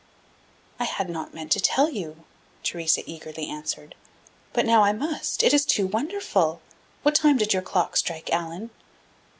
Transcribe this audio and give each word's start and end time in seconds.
"I 0.79 0.85
had 0.85 1.11
not 1.11 1.31
meant 1.35 1.51
to 1.51 1.59
tell 1.59 1.91
you," 1.91 2.25
Theresa 2.63 3.03
eagerly 3.05 3.47
answered, 3.47 3.93
"but 4.51 4.65
now 4.65 4.81
I 4.81 4.93
must. 4.93 5.43
It 5.43 5.53
is 5.53 5.63
too 5.63 5.85
wonderful. 5.85 6.59
What 7.03 7.13
time 7.13 7.37
did 7.37 7.53
your 7.53 7.61
clock 7.61 7.95
strike, 7.95 8.31
Allan?" 8.33 8.71